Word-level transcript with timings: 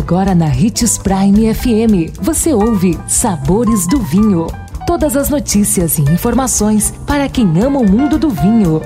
Agora 0.00 0.34
na 0.34 0.46
Ritz 0.46 0.96
Prime 0.96 1.54
FM, 1.54 2.18
você 2.22 2.54
ouve 2.54 2.98
Sabores 3.06 3.86
do 3.86 4.00
Vinho. 4.00 4.46
Todas 4.86 5.14
as 5.14 5.28
notícias 5.28 5.98
e 5.98 6.02
informações 6.02 6.90
para 7.06 7.28
quem 7.28 7.46
ama 7.62 7.80
o 7.80 7.88
mundo 7.88 8.18
do 8.18 8.30
vinho. 8.30 8.80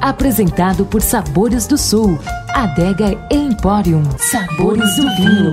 Apresentado 0.00 0.84
por 0.84 1.02
Sabores 1.02 1.68
do 1.68 1.78
Sul, 1.78 2.18
Adega 2.48 3.16
Emporium. 3.30 4.02
Sabores 4.18 4.96
do 4.96 5.02
Vinho. 5.14 5.52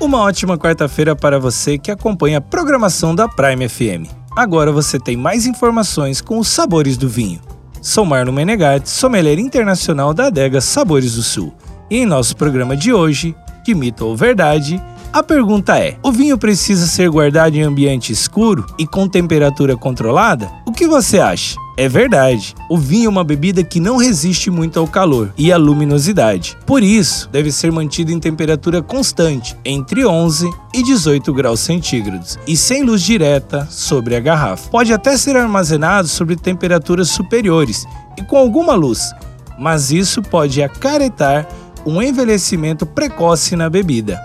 Uma 0.00 0.20
ótima 0.20 0.56
quarta-feira 0.56 1.14
para 1.14 1.38
você 1.38 1.76
que 1.76 1.90
acompanha 1.90 2.38
a 2.38 2.40
programação 2.40 3.14
da 3.14 3.28
Prime 3.28 3.68
FM. 3.68 4.10
Agora 4.34 4.72
você 4.72 4.98
tem 4.98 5.14
mais 5.14 5.44
informações 5.44 6.22
com 6.22 6.38
os 6.38 6.48
sabores 6.48 6.96
do 6.96 7.06
vinho. 7.06 7.38
Sou 7.82 8.06
Marlon 8.06 8.32
Menegatti, 8.32 8.88
sommelier 8.88 9.38
internacional 9.38 10.14
da 10.14 10.28
adega 10.28 10.60
Sabores 10.60 11.16
do 11.16 11.22
Sul. 11.22 11.52
E 11.92 11.98
em 11.98 12.06
nosso 12.06 12.34
programa 12.34 12.74
de 12.74 12.90
hoje, 12.90 13.36
de 13.62 13.74
mito 13.74 14.06
ou 14.06 14.16
verdade, 14.16 14.82
a 15.12 15.22
pergunta 15.22 15.78
é: 15.78 15.98
o 16.02 16.10
vinho 16.10 16.38
precisa 16.38 16.86
ser 16.86 17.10
guardado 17.10 17.54
em 17.54 17.60
ambiente 17.60 18.10
escuro 18.10 18.64
e 18.78 18.86
com 18.86 19.06
temperatura 19.06 19.76
controlada? 19.76 20.50
O 20.64 20.72
que 20.72 20.88
você 20.88 21.18
acha? 21.18 21.54
É 21.76 21.90
verdade, 21.90 22.54
o 22.70 22.78
vinho 22.78 23.08
é 23.08 23.08
uma 23.10 23.22
bebida 23.22 23.62
que 23.62 23.78
não 23.78 23.98
resiste 23.98 24.50
muito 24.50 24.80
ao 24.80 24.86
calor 24.86 25.34
e 25.36 25.52
à 25.52 25.58
luminosidade. 25.58 26.56
Por 26.64 26.82
isso, 26.82 27.28
deve 27.30 27.52
ser 27.52 27.70
mantido 27.70 28.10
em 28.10 28.18
temperatura 28.18 28.80
constante, 28.80 29.54
entre 29.62 30.06
11 30.06 30.50
e 30.72 30.82
18 30.82 31.30
graus 31.34 31.60
centígrados, 31.60 32.38
e 32.46 32.56
sem 32.56 32.84
luz 32.84 33.02
direta 33.02 33.68
sobre 33.70 34.16
a 34.16 34.20
garrafa. 34.20 34.70
Pode 34.70 34.94
até 34.94 35.14
ser 35.18 35.36
armazenado 35.36 36.08
sobre 36.08 36.36
temperaturas 36.36 37.10
superiores 37.10 37.84
e 38.16 38.22
com 38.22 38.38
alguma 38.38 38.74
luz, 38.74 39.12
mas 39.58 39.90
isso 39.92 40.22
pode 40.22 40.62
acarretar 40.62 41.46
um 41.84 42.02
envelhecimento 42.02 42.86
precoce 42.86 43.56
na 43.56 43.68
bebida. 43.68 44.20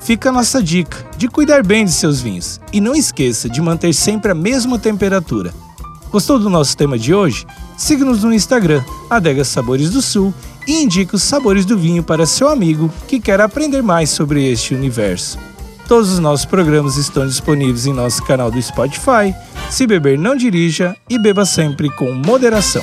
Fica 0.00 0.28
a 0.28 0.32
nossa 0.32 0.62
dica 0.62 0.98
de 1.16 1.28
cuidar 1.28 1.64
bem 1.64 1.84
de 1.84 1.92
seus 1.92 2.20
vinhos 2.20 2.60
e 2.72 2.80
não 2.80 2.94
esqueça 2.94 3.48
de 3.48 3.60
manter 3.60 3.94
sempre 3.94 4.30
a 4.30 4.34
mesma 4.34 4.78
temperatura. 4.78 5.52
Gostou 6.10 6.38
do 6.38 6.50
nosso 6.50 6.76
tema 6.76 6.98
de 6.98 7.14
hoje? 7.14 7.46
Siga-nos 7.76 8.22
no 8.22 8.32
Instagram, 8.32 8.84
Adega 9.10 9.44
Sabores 9.44 9.90
do 9.90 10.00
Sul, 10.00 10.32
e 10.66 10.82
indique 10.82 11.14
os 11.14 11.22
sabores 11.22 11.64
do 11.64 11.76
vinho 11.76 12.02
para 12.02 12.26
seu 12.26 12.48
amigo 12.48 12.92
que 13.08 13.20
quer 13.20 13.40
aprender 13.40 13.82
mais 13.82 14.10
sobre 14.10 14.50
este 14.50 14.74
universo. 14.74 15.38
Todos 15.88 16.12
os 16.12 16.18
nossos 16.18 16.46
programas 16.46 16.96
estão 16.96 17.26
disponíveis 17.26 17.86
em 17.86 17.92
nosso 17.92 18.22
canal 18.24 18.50
do 18.50 18.60
Spotify. 18.62 19.34
Se 19.68 19.86
beber, 19.86 20.18
não 20.18 20.34
dirija 20.34 20.96
e 21.10 21.18
beba 21.18 21.44
sempre 21.44 21.90
com 21.90 22.12
moderação 22.12 22.82